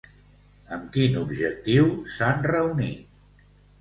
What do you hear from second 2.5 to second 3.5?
reunit?